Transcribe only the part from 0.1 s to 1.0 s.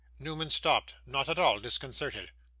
Newman stopped;